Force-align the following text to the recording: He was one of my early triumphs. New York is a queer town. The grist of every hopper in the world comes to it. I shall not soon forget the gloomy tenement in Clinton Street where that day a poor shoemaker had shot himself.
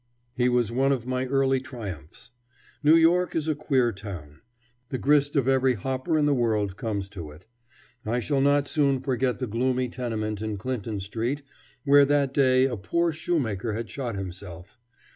He 0.33 0.49
was 0.49 0.71
one 0.71 0.91
of 0.91 1.05
my 1.05 1.27
early 1.27 1.59
triumphs. 1.59 2.31
New 2.81 2.95
York 2.95 3.35
is 3.35 3.47
a 3.47 3.53
queer 3.53 3.91
town. 3.91 4.39
The 4.89 4.97
grist 4.97 5.35
of 5.35 5.47
every 5.47 5.75
hopper 5.75 6.17
in 6.17 6.25
the 6.25 6.33
world 6.33 6.75
comes 6.75 7.07
to 7.09 7.29
it. 7.29 7.45
I 8.03 8.19
shall 8.19 8.41
not 8.41 8.67
soon 8.67 9.01
forget 9.01 9.37
the 9.37 9.45
gloomy 9.45 9.89
tenement 9.89 10.41
in 10.41 10.57
Clinton 10.57 10.99
Street 11.01 11.43
where 11.85 12.05
that 12.05 12.33
day 12.33 12.65
a 12.65 12.77
poor 12.77 13.11
shoemaker 13.13 13.73
had 13.73 13.91
shot 13.91 14.15
himself. 14.15 14.79